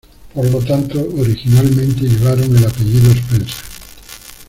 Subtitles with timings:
[0.33, 3.53] Por lo tanto originalmente llevaron el apellido Spencer.